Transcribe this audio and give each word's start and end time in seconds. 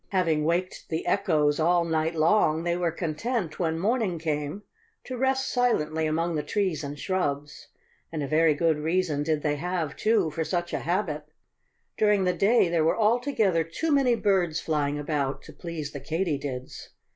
Having 0.09 0.45
waked 0.45 0.89
the 0.89 1.05
echoes 1.05 1.59
all 1.59 1.85
night 1.85 2.15
long, 2.15 2.63
they 2.63 2.75
were 2.75 2.89
content, 2.91 3.59
when 3.59 3.77
morning 3.77 4.17
came, 4.17 4.63
to 5.03 5.15
rest 5.15 5.47
silently 5.47 6.07
among 6.07 6.33
the 6.33 6.41
trees 6.41 6.83
and 6.83 6.97
shrubs. 6.97 7.67
And 8.11 8.23
a 8.23 8.27
very 8.27 8.55
good 8.55 8.79
reason 8.79 9.21
did 9.21 9.43
they 9.43 9.57
have, 9.57 9.95
too, 9.95 10.31
for 10.31 10.43
such 10.43 10.73
a 10.73 10.79
habit. 10.79 11.25
During 11.99 12.23
the 12.23 12.33
day 12.33 12.67
there 12.67 12.83
were 12.83 12.97
altogether 12.97 13.63
too 13.63 13.91
many 13.91 14.15
birds 14.15 14.59
flying 14.59 14.97
about, 14.97 15.43
to 15.43 15.53
please 15.53 15.91
the 15.91 15.99
Katydids. 16.01 16.89